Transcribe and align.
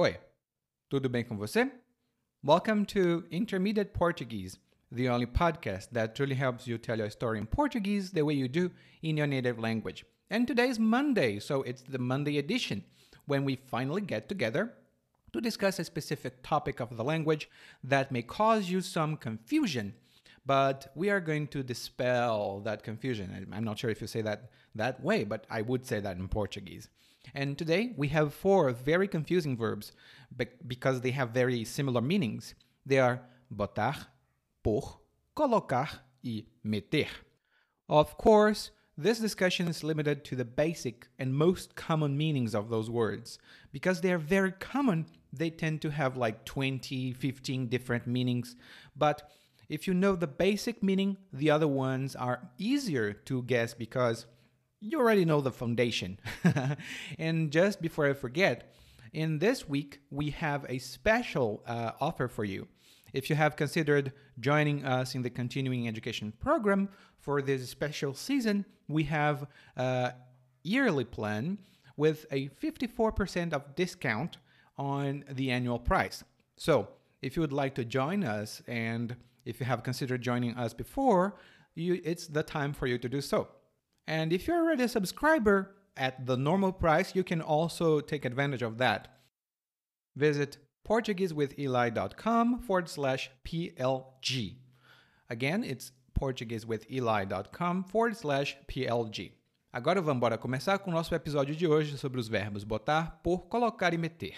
Oi, 0.00 0.16
tudo 0.88 1.10
bem 1.10 1.22
com 1.22 1.36
você? 1.36 1.70
Welcome 2.42 2.86
to 2.86 3.22
Intermediate 3.30 3.92
Portuguese, 3.92 4.58
the 4.90 5.10
only 5.10 5.26
podcast 5.26 5.90
that 5.92 6.14
truly 6.14 6.34
helps 6.34 6.66
you 6.66 6.78
tell 6.78 6.96
your 6.96 7.10
story 7.10 7.38
in 7.38 7.44
Portuguese 7.44 8.10
the 8.10 8.22
way 8.22 8.32
you 8.32 8.48
do 8.48 8.70
in 9.02 9.18
your 9.18 9.26
native 9.26 9.58
language. 9.58 10.06
And 10.30 10.46
today 10.46 10.70
is 10.70 10.78
Monday, 10.78 11.38
so 11.38 11.60
it's 11.64 11.82
the 11.82 11.98
Monday 11.98 12.38
edition 12.38 12.82
when 13.26 13.44
we 13.44 13.56
finally 13.56 14.00
get 14.00 14.26
together 14.26 14.72
to 15.34 15.40
discuss 15.42 15.78
a 15.78 15.84
specific 15.84 16.42
topic 16.42 16.80
of 16.80 16.96
the 16.96 17.04
language 17.04 17.50
that 17.84 18.10
may 18.10 18.22
cause 18.22 18.70
you 18.70 18.80
some 18.80 19.18
confusion. 19.18 19.92
But 20.46 20.90
we 20.94 21.10
are 21.10 21.20
going 21.20 21.48
to 21.48 21.62
dispel 21.62 22.60
that 22.60 22.82
confusion. 22.82 23.46
I'm 23.52 23.64
not 23.64 23.78
sure 23.78 23.90
if 23.90 24.00
you 24.00 24.06
say 24.06 24.22
that 24.22 24.48
that 24.74 25.04
way, 25.04 25.24
but 25.24 25.44
I 25.50 25.60
would 25.60 25.84
say 25.84 26.00
that 26.00 26.16
in 26.16 26.26
Portuguese. 26.28 26.88
And 27.34 27.56
today 27.56 27.92
we 27.96 28.08
have 28.08 28.34
four 28.34 28.70
very 28.72 29.08
confusing 29.08 29.56
verbs 29.56 29.92
because 30.66 31.00
they 31.00 31.10
have 31.12 31.30
very 31.30 31.64
similar 31.64 32.00
meanings. 32.00 32.54
They 32.84 32.98
are 32.98 33.20
botar, 33.54 33.94
pôr, 34.64 34.98
colocar, 35.34 35.88
e 36.22 36.44
meter. 36.62 37.06
Of 37.88 38.16
course, 38.16 38.70
this 38.96 39.18
discussion 39.18 39.68
is 39.68 39.82
limited 39.82 40.24
to 40.26 40.36
the 40.36 40.44
basic 40.44 41.08
and 41.18 41.34
most 41.34 41.74
common 41.74 42.16
meanings 42.16 42.54
of 42.54 42.68
those 42.68 42.90
words. 42.90 43.38
Because 43.72 44.00
they 44.00 44.12
are 44.12 44.18
very 44.18 44.52
common, 44.52 45.06
they 45.32 45.50
tend 45.50 45.80
to 45.82 45.90
have 45.90 46.16
like 46.16 46.44
20, 46.44 47.12
15 47.12 47.68
different 47.68 48.06
meanings. 48.06 48.56
But 48.94 49.30
if 49.68 49.86
you 49.86 49.94
know 49.94 50.16
the 50.16 50.26
basic 50.26 50.82
meaning, 50.82 51.16
the 51.32 51.50
other 51.50 51.68
ones 51.68 52.14
are 52.14 52.50
easier 52.58 53.12
to 53.12 53.42
guess 53.44 53.72
because 53.72 54.26
you 54.80 54.98
already 54.98 55.24
know 55.24 55.40
the 55.40 55.52
foundation. 55.52 56.18
and 57.18 57.50
just 57.50 57.80
before 57.82 58.06
I 58.06 58.14
forget, 58.14 58.74
in 59.12 59.38
this 59.38 59.68
week, 59.68 60.00
we 60.10 60.30
have 60.30 60.64
a 60.68 60.78
special 60.78 61.62
uh, 61.66 61.92
offer 62.00 62.28
for 62.28 62.44
you. 62.44 62.66
If 63.12 63.28
you 63.28 63.36
have 63.36 63.56
considered 63.56 64.12
joining 64.38 64.84
us 64.84 65.14
in 65.14 65.22
the 65.22 65.30
continuing 65.30 65.88
education 65.88 66.32
program 66.38 66.88
for 67.18 67.42
this 67.42 67.68
special 67.68 68.14
season, 68.14 68.64
we 68.88 69.04
have 69.04 69.46
a 69.76 70.14
yearly 70.62 71.04
plan 71.04 71.58
with 71.96 72.26
a 72.30 72.48
54% 72.48 73.52
of 73.52 73.74
discount 73.74 74.38
on 74.78 75.24
the 75.30 75.50
annual 75.50 75.78
price. 75.78 76.24
So, 76.56 76.88
if 77.20 77.36
you 77.36 77.42
would 77.42 77.52
like 77.52 77.74
to 77.74 77.84
join 77.84 78.24
us 78.24 78.62
and 78.66 79.14
if 79.44 79.60
you 79.60 79.66
have 79.66 79.82
considered 79.82 80.22
joining 80.22 80.56
us 80.56 80.72
before, 80.72 81.36
you, 81.74 82.00
it's 82.02 82.26
the 82.26 82.42
time 82.42 82.72
for 82.72 82.86
you 82.86 82.96
to 82.96 83.08
do 83.08 83.20
so. 83.20 83.48
And 84.10 84.32
if 84.32 84.48
you're 84.48 84.56
already 84.56 84.82
a 84.82 84.88
subscriber 84.88 85.76
at 85.96 86.26
the 86.26 86.36
normal 86.36 86.72
price, 86.72 87.14
you 87.14 87.22
can 87.22 87.40
also 87.40 88.00
take 88.00 88.24
advantage 88.24 88.60
of 88.60 88.78
that. 88.78 89.06
Visit 90.16 90.58
PortugueseWithEli.com 90.84 92.58
forward 92.58 92.88
slash 92.88 93.30
PLG. 93.44 94.56
Again, 95.28 95.62
it's 95.62 95.92
PortugueseWithEli.com 96.18 97.84
forward 97.84 98.16
slash 98.16 98.56
PLG. 98.66 99.30
Agora 99.72 100.00
vamos 100.00 100.16
embora 100.16 100.36
começar 100.36 100.80
com 100.80 100.90
o 100.90 100.94
nosso 100.94 101.14
episódio 101.14 101.54
de 101.54 101.68
hoje 101.68 101.96
sobre 101.96 102.18
os 102.18 102.26
verbos 102.26 102.64
botar, 102.64 103.20
por, 103.22 103.46
colocar 103.46 103.94
e 103.94 103.98
meter. 103.98 104.34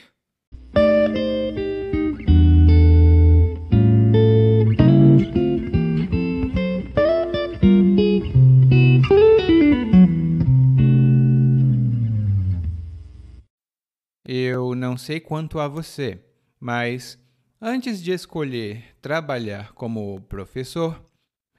Sei 15.02 15.18
quanto 15.18 15.58
a 15.58 15.66
você, 15.66 16.24
mas 16.60 17.18
antes 17.60 18.00
de 18.00 18.12
escolher 18.12 18.94
trabalhar 19.02 19.72
como 19.72 20.20
professor, 20.22 21.04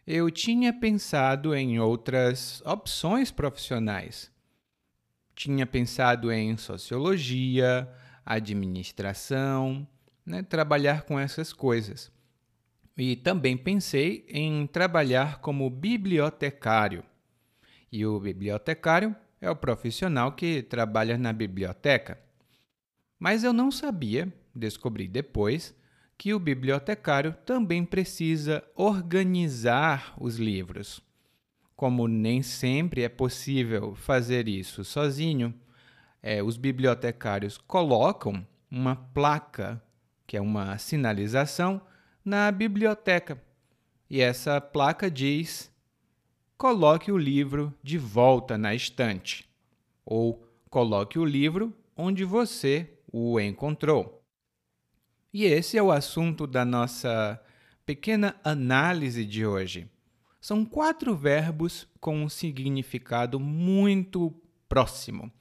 eu 0.07 0.31
tinha 0.31 0.71
pensado 0.71 1.53
em 1.53 1.77
outras 1.77 2.61
opções 2.65 3.31
profissionais. 3.31 4.31
Tinha 5.35 5.65
pensado 5.65 6.31
em 6.31 6.55
sociologia, 6.55 7.89
administração, 8.25 9.85
né, 10.25 10.41
trabalhar 10.41 11.01
com 11.01 11.19
essas 11.19 11.51
coisas. 11.51 12.09
E 12.97 13.17
também 13.17 13.57
pensei 13.57 14.25
em 14.29 14.65
trabalhar 14.67 15.39
como 15.39 15.69
bibliotecário. 15.69 17.03
E 17.91 18.05
o 18.05 18.19
bibliotecário 18.21 19.13
é 19.41 19.49
o 19.49 19.55
profissional 19.55 20.31
que 20.31 20.61
trabalha 20.61 21.17
na 21.17 21.33
biblioteca. 21.33 22.23
Mas 23.23 23.45
eu 23.45 23.53
não 23.53 23.71
sabia, 23.71 24.27
descobri 24.53 25.07
depois, 25.07 25.73
que 26.17 26.33
o 26.33 26.39
bibliotecário 26.39 27.33
também 27.45 27.85
precisa 27.85 28.61
organizar 28.75 30.13
os 30.19 30.35
livros. 30.35 31.01
Como 31.73 32.05
nem 32.05 32.41
sempre 32.41 33.01
é 33.01 33.07
possível 33.07 33.95
fazer 33.95 34.49
isso 34.49 34.83
sozinho, 34.83 35.53
é, 36.21 36.43
os 36.43 36.57
bibliotecários 36.57 37.57
colocam 37.57 38.45
uma 38.69 38.97
placa, 38.97 39.81
que 40.27 40.35
é 40.35 40.41
uma 40.41 40.77
sinalização, 40.77 41.79
na 42.25 42.51
biblioteca. 42.51 43.41
E 44.09 44.19
essa 44.19 44.59
placa 44.59 45.09
diz: 45.09 45.71
coloque 46.57 47.09
o 47.09 47.17
livro 47.17 47.73
de 47.81 47.97
volta 47.97 48.57
na 48.57 48.75
estante, 48.75 49.47
ou 50.05 50.45
coloque 50.69 51.17
o 51.17 51.23
livro 51.23 51.73
onde 51.95 52.25
você 52.25 52.89
o 53.13 53.39
encontrou. 53.39 54.25
E 55.31 55.45
esse 55.45 55.77
é 55.77 55.83
o 55.83 55.91
assunto 55.91 56.47
da 56.47 56.65
nossa 56.65 57.39
pequena 57.85 58.35
análise 58.43 59.23
de 59.23 59.45
hoje. 59.45 59.87
São 60.41 60.65
quatro 60.65 61.15
verbos 61.15 61.87
com 62.01 62.23
um 62.23 62.27
significado 62.27 63.39
muito 63.39 64.33
próximo, 64.67 65.31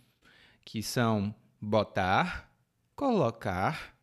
que 0.65 0.83
são 0.83 1.35
botar, 1.59 2.53
colocar, 2.95 3.97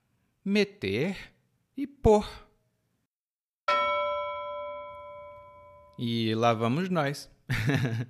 meter 0.43 1.31
e 1.77 1.85
pôr. 1.85 2.27
E 5.97 6.33
lá 6.33 6.53
vamos 6.53 6.89
nós. 6.89 7.29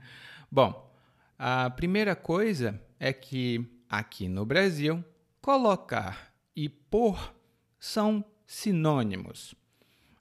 Bom, 0.50 0.90
a 1.38 1.70
primeira 1.70 2.16
coisa 2.16 2.82
é 3.00 3.12
que 3.12 3.66
aqui 3.90 4.28
no 4.30 4.46
Brasil, 4.46 5.04
colocar 5.42 6.34
e 6.56 6.68
pôr 6.68 7.34
são 7.80 8.24
sinônimos. 8.46 9.56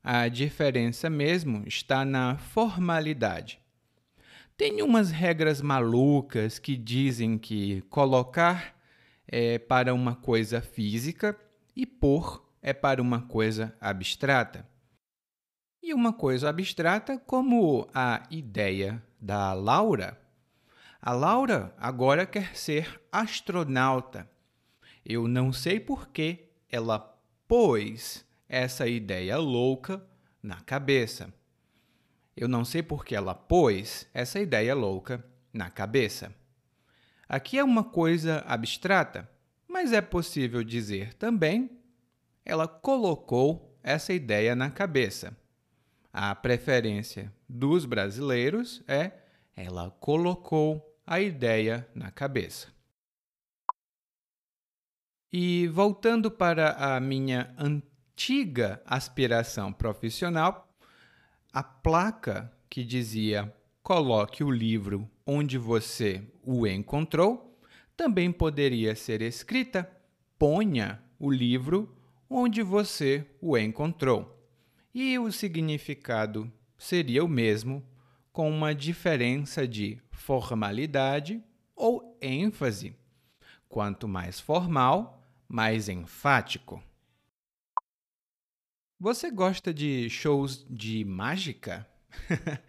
A 0.03 0.29
diferença 0.29 1.11
mesmo 1.11 1.65
está 1.67 2.05
na 2.05 2.39
formalidade. 2.39 3.61
Tem 4.57 4.83
umas 4.83 5.11
regras 5.11 5.61
malucas 5.61 6.59
que 6.59 6.77
dizem 6.77 7.39
que 7.39 7.83
colocar 7.83 8.77
é 9.27 9.59
para 9.59 9.93
uma 9.93 10.17
coisa 10.17 10.61
física 10.61 11.39
e 11.77 11.85
pôr 11.85 12.45
é 12.63 12.73
para 12.73 13.01
uma 13.01 13.23
coisa 13.23 13.77
abstrata. 13.81 14.67
E 15.83 15.95
uma 15.95 16.13
coisa 16.13 16.49
abstrata, 16.49 17.19
como 17.19 17.89
a 17.95 18.27
ideia 18.31 19.03
da 19.21 19.53
Laura. 19.53 20.19
A 21.01 21.13
Laura 21.13 21.75
agora 21.79 22.27
quer 22.27 22.57
ser 22.57 23.01
astronauta. 23.13 24.29
Eu 25.09 25.27
não 25.27 25.55
sei 25.55 25.81
por 25.81 26.09
que 26.09 26.51
ela 26.71 26.99
pôs 27.49 28.27
essa 28.47 28.87
ideia 28.87 29.39
louca 29.39 30.07
na 30.43 30.61
cabeça. 30.61 31.33
Eu 32.37 32.47
não 32.47 32.63
sei 32.63 32.83
por 32.83 33.07
que 33.07 33.15
ela 33.15 33.35
pôs 33.35 34.07
essa 34.13 34.39
ideia 34.39 34.75
louca 34.75 35.25
na 35.51 35.71
cabeça. 35.71 36.31
Aqui 37.27 37.57
é 37.57 37.65
uma 37.65 37.83
coisa 37.83 38.45
abstrata, 38.47 39.27
mas 39.67 39.95
é 39.95 40.03
possível 40.03 40.63
dizer 40.63 41.15
também 41.15 41.71
ela 42.45 42.69
colocou 42.69 43.79
essa 43.83 44.13
ideia 44.13 44.55
na 44.55 44.71
cabeça. 44.71 45.35
A 46.13 46.35
preferência 46.35 47.33
dos 47.49 47.87
brasileiros 47.87 48.83
é 48.87 49.13
ela 49.57 49.91
colocou 49.91 51.01
a 51.07 51.19
ideia 51.19 51.89
na 51.95 52.11
cabeça. 52.11 52.78
E 55.33 55.67
voltando 55.69 56.31
para 56.31 56.73
a 56.73 56.99
minha 57.01 57.55
antiga 57.59 58.83
aspiração 58.87 59.73
profissional, 59.73 60.69
a 61.53 61.63
placa 61.63 62.51
que 62.69 62.83
dizia 62.83 63.55
coloque 63.83 64.43
o 64.43 64.51
livro 64.51 65.09
onde 65.27 65.59
você 65.59 66.23
o 66.43 66.67
encontrou 66.67 67.59
também 67.97 68.31
poderia 68.31 68.95
ser 68.95 69.21
escrita 69.23 69.91
ponha 70.39 71.03
o 71.19 71.31
livro 71.31 71.95
onde 72.31 72.63
você 72.63 73.27
o 73.41 73.59
encontrou. 73.59 74.35
E 74.95 75.19
o 75.19 75.31
significado 75.33 76.51
seria 76.77 77.25
o 77.25 77.29
mesmo, 77.29 77.85
com 78.33 78.49
uma 78.49 78.75
diferença 78.75 79.67
de 79.67 80.01
formalidade 80.11 81.43
ou 81.75 82.17
ênfase. 82.23 82.95
Quanto 83.69 84.07
mais 84.07 84.39
formal, 84.39 85.18
mais 85.49 85.89
enfático. 85.89 86.83
Você 89.01 89.31
gosta 89.31 89.73
de 89.73 90.11
shows 90.11 90.67
de 90.69 91.05
mágica? 91.05 91.89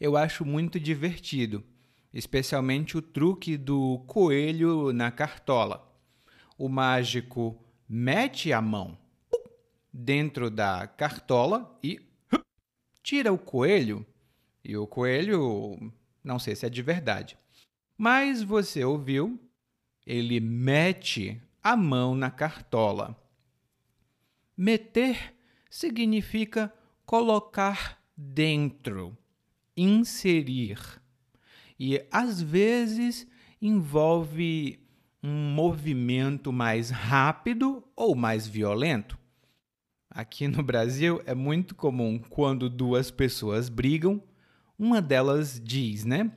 Eu 0.00 0.16
acho 0.16 0.44
muito 0.44 0.78
divertido, 0.78 1.64
especialmente 2.12 2.96
o 2.96 3.02
truque 3.02 3.56
do 3.56 4.00
coelho 4.06 4.92
na 4.92 5.10
cartola. 5.10 5.90
O 6.58 6.68
mágico 6.68 7.56
mete 7.88 8.52
a 8.52 8.60
mão 8.60 8.98
dentro 9.92 10.50
da 10.50 10.86
cartola 10.86 11.78
e 11.82 12.00
tira 13.02 13.32
o 13.32 13.38
coelho. 13.38 14.04
E 14.64 14.76
o 14.76 14.86
coelho, 14.86 15.92
não 16.24 16.38
sei 16.40 16.56
se 16.56 16.66
é 16.66 16.68
de 16.68 16.82
verdade, 16.82 17.38
mas 17.96 18.42
você 18.42 18.84
ouviu, 18.84 19.38
ele 20.04 20.40
mete 20.40 21.40
a 21.66 21.76
mão 21.76 22.14
na 22.14 22.30
cartola. 22.30 23.20
Meter 24.56 25.34
significa 25.68 26.72
colocar 27.04 28.00
dentro, 28.16 29.18
inserir. 29.76 30.78
E 31.76 32.06
às 32.08 32.40
vezes 32.40 33.26
envolve 33.60 34.78
um 35.20 35.50
movimento 35.50 36.52
mais 36.52 36.90
rápido 36.90 37.82
ou 37.96 38.14
mais 38.14 38.46
violento. 38.46 39.18
Aqui 40.08 40.46
no 40.46 40.62
Brasil 40.62 41.20
é 41.26 41.34
muito 41.34 41.74
comum 41.74 42.20
quando 42.30 42.70
duas 42.70 43.10
pessoas 43.10 43.68
brigam, 43.68 44.22
uma 44.78 45.02
delas 45.02 45.60
diz, 45.60 46.04
né? 46.04 46.30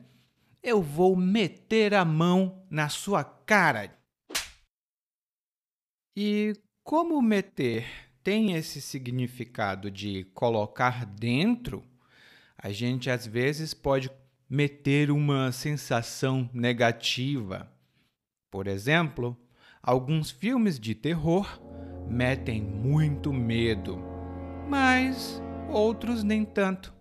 Eu 0.64 0.82
vou 0.82 1.16
meter 1.16 1.94
a 1.94 2.04
mão 2.04 2.64
na 2.68 2.90
sua 2.90 3.24
cara. 3.24 3.99
E 6.16 6.54
como 6.84 7.22
meter 7.22 7.86
tem 8.24 8.54
esse 8.54 8.82
significado 8.82 9.92
de 9.92 10.24
colocar 10.34 11.06
dentro, 11.06 11.84
a 12.58 12.72
gente 12.72 13.10
às 13.10 13.26
vezes 13.26 13.74
pode 13.74 14.10
meter 14.50 15.12
uma 15.12 15.52
sensação 15.52 16.50
negativa. 16.52 17.72
Por 18.50 18.68
exemplo, 18.68 19.38
alguns 19.82 20.32
filmes 20.32 20.80
de 20.80 20.96
terror 20.96 21.62
metem 22.10 22.62
muito 22.62 23.32
medo, 23.32 24.00
mas 24.68 25.42
outros 25.70 26.24
nem 26.24 26.44
tanto. 26.44 26.94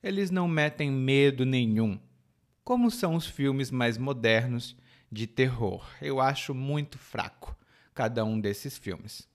Eles 0.00 0.30
não 0.30 0.46
metem 0.46 0.90
medo 0.90 1.44
nenhum, 1.44 2.00
como 2.64 2.90
são 2.90 3.16
os 3.16 3.26
filmes 3.26 3.70
mais 3.72 3.98
modernos 3.98 4.76
de 5.10 5.26
terror. 5.26 5.84
Eu 6.00 6.20
acho 6.20 6.54
muito 6.54 6.96
fraco 6.96 7.56
cada 7.94 8.24
um 8.24 8.40
desses 8.40 8.76
filmes. 8.78 9.28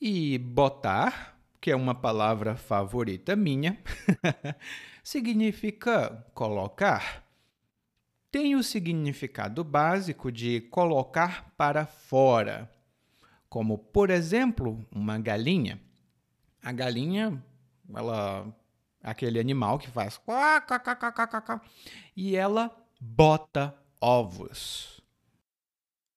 E 0.00 0.38
botar, 0.38 1.38
que 1.60 1.70
é 1.70 1.76
uma 1.76 1.94
palavra 1.94 2.56
favorita 2.56 3.36
minha, 3.36 3.78
significa 5.04 6.26
colocar. 6.34 7.24
Tem 8.30 8.54
o 8.54 8.62
significado 8.62 9.62
básico 9.64 10.30
de 10.30 10.60
colocar 10.62 11.52
para 11.56 11.84
fora, 11.84 12.70
como, 13.48 13.76
por 13.76 14.08
exemplo, 14.08 14.86
uma 14.90 15.18
galinha. 15.18 15.80
A 16.62 16.72
galinha, 16.72 17.42
ela 17.92 18.54
aquele 19.02 19.40
animal 19.40 19.78
que 19.78 19.88
faz 19.90 20.20
e 22.16 22.36
ela 22.36 22.70
bota 23.00 23.74
ovos. 24.00 24.99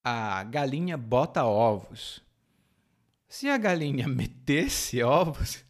A 0.06 0.44
galinha 0.44 0.98
bota 0.98 1.46
ovos. 1.46 2.22
Se 3.26 3.48
a 3.48 3.56
galinha 3.56 4.06
metesse 4.08 5.02
ovos, 5.02 5.64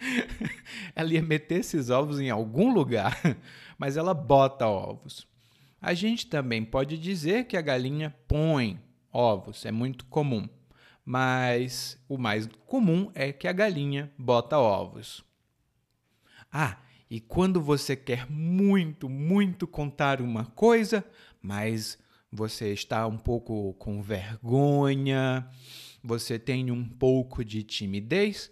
ela 0.96 1.12
ia 1.12 1.20
meter 1.20 1.60
esses 1.60 1.90
ovos 1.90 2.18
em 2.18 2.30
algum 2.30 2.72
lugar, 2.72 3.20
mas 3.76 3.98
ela 3.98 4.14
bota 4.14 4.66
ovos. 4.66 5.28
A 5.78 5.92
gente 5.92 6.26
também 6.26 6.64
pode 6.64 6.96
dizer 6.96 7.44
que 7.44 7.56
a 7.56 7.60
galinha 7.60 8.16
põe 8.26 8.80
ovos, 9.12 9.66
é 9.66 9.70
muito 9.70 10.06
comum, 10.06 10.48
mas 11.04 12.02
o 12.08 12.16
mais 12.16 12.48
comum 12.66 13.10
é 13.14 13.30
que 13.30 13.46
a 13.46 13.52
galinha 13.52 14.10
bota 14.18 14.58
ovos. 14.58 15.22
Ah, 16.50 16.78
e 17.10 17.20
quando 17.20 17.60
você 17.60 17.94
quer 17.94 18.30
muito, 18.30 19.06
muito 19.06 19.66
contar 19.66 20.22
uma 20.22 20.46
coisa, 20.46 21.04
mas 21.42 21.98
você 22.30 22.72
está 22.72 23.06
um 23.06 23.18
pouco 23.18 23.74
com 23.74 24.00
vergonha, 24.00 25.48
você 26.02 26.38
tem 26.38 26.70
um 26.70 26.88
pouco 26.88 27.44
de 27.44 27.62
timidez, 27.62 28.50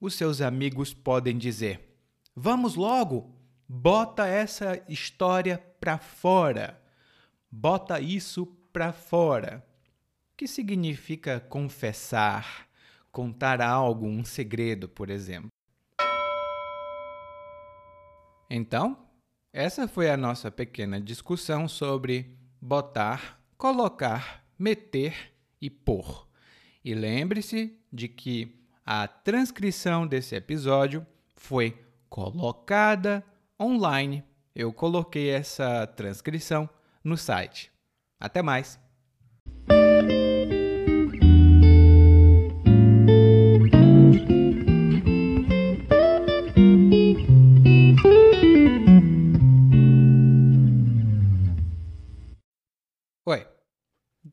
os 0.00 0.14
seus 0.14 0.40
amigos 0.40 0.92
podem 0.92 1.38
dizer: 1.38 1.96
Vamos 2.36 2.74
logo, 2.74 3.34
bota 3.68 4.26
essa 4.26 4.82
história 4.88 5.58
para 5.80 5.98
fora. 5.98 6.80
Bota 7.50 8.00
isso 8.00 8.46
para 8.72 8.92
fora. 8.92 9.64
Que 10.36 10.48
significa 10.48 11.38
confessar, 11.38 12.68
contar 13.12 13.60
algo, 13.62 14.06
um 14.06 14.24
segredo, 14.24 14.88
por 14.88 15.08
exemplo. 15.08 15.48
Então, 18.50 18.98
essa 19.52 19.86
foi 19.86 20.10
a 20.10 20.16
nossa 20.16 20.50
pequena 20.50 21.00
discussão 21.00 21.68
sobre 21.68 22.36
botar, 22.64 23.38
colocar, 23.58 24.42
meter 24.58 25.34
e 25.60 25.68
pôr. 25.68 26.26
E 26.82 26.94
lembre-se 26.94 27.78
de 27.92 28.08
que 28.08 28.58
a 28.86 29.06
transcrição 29.06 30.06
desse 30.06 30.34
episódio 30.34 31.06
foi 31.36 31.78
colocada 32.08 33.22
online. 33.60 34.24
Eu 34.54 34.72
coloquei 34.72 35.28
essa 35.28 35.86
transcrição 35.86 36.66
no 37.02 37.18
site. 37.18 37.70
Até 38.18 38.40
mais! 38.40 38.83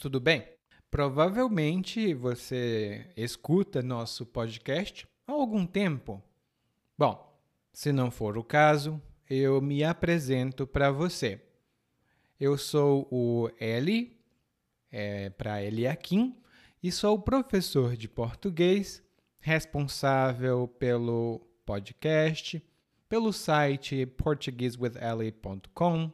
Tudo 0.02 0.20
bem? 0.20 0.44
Provavelmente 0.90 2.14
você 2.16 3.08
escuta 3.16 3.84
nosso 3.84 4.26
podcast 4.26 5.08
há 5.28 5.32
algum 5.32 5.64
tempo. 5.64 6.24
Bom, 6.98 7.40
se 7.72 7.92
não 7.92 8.10
for 8.10 8.36
o 8.36 8.44
caso, 8.44 9.00
eu 9.30 9.62
me 9.62 9.84
apresento 9.84 10.66
para 10.66 10.92
você. 10.92 11.40
Eu 12.40 12.58
sou 12.58 13.08
o 13.12 13.48
Eli, 13.60 14.20
é, 14.92 15.30
para 15.30 15.64
Eliakim, 15.64 16.36
e 16.82 16.92
sou 16.92 17.22
professor 17.22 17.96
de 17.96 18.10
português, 18.10 19.04
responsável 19.40 20.68
pelo 20.68 21.48
podcast, 21.64 22.60
pelo 23.08 23.32
site 23.32 24.08
portuguesewitheli.com, 24.08 26.12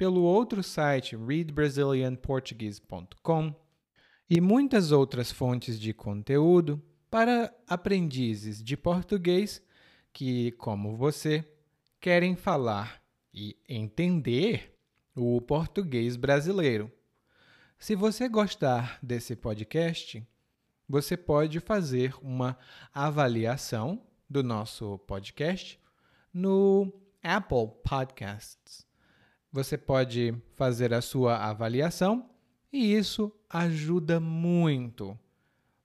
pelo 0.00 0.22
outro 0.22 0.62
site 0.62 1.14
readbrazilianportuguese.com 1.14 3.54
e 4.30 4.40
muitas 4.40 4.92
outras 4.92 5.30
fontes 5.30 5.78
de 5.78 5.92
conteúdo 5.92 6.82
para 7.10 7.54
aprendizes 7.68 8.64
de 8.64 8.78
português 8.78 9.62
que, 10.10 10.52
como 10.52 10.96
você, 10.96 11.46
querem 12.00 12.34
falar 12.34 13.02
e 13.34 13.54
entender 13.68 14.74
o 15.14 15.38
português 15.42 16.16
brasileiro. 16.16 16.90
Se 17.78 17.94
você 17.94 18.26
gostar 18.26 18.98
desse 19.02 19.36
podcast, 19.36 20.26
você 20.88 21.14
pode 21.14 21.60
fazer 21.60 22.14
uma 22.22 22.56
avaliação 22.94 24.02
do 24.30 24.42
nosso 24.42 24.96
podcast 25.00 25.78
no 26.32 26.90
Apple 27.22 27.68
Podcasts. 27.84 28.88
Você 29.52 29.76
pode 29.76 30.34
fazer 30.54 30.94
a 30.94 31.00
sua 31.00 31.36
avaliação 31.36 32.30
e 32.72 32.94
isso 32.94 33.32
ajuda 33.48 34.20
muito. 34.20 35.18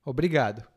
Obrigado. 0.03 0.74